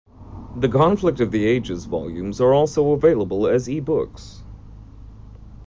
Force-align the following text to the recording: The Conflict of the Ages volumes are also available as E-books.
The 0.55 0.67
Conflict 0.67 1.19
of 1.19 1.29
the 1.29 1.45
Ages 1.45 1.85
volumes 1.85 2.41
are 2.41 2.55
also 2.55 2.89
available 2.91 3.45
as 3.45 3.69
E-books. 3.69 4.43